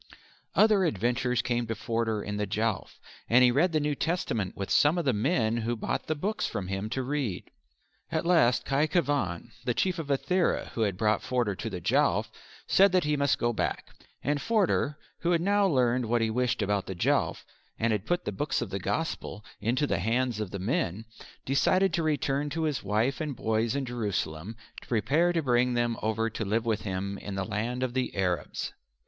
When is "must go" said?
13.15-13.53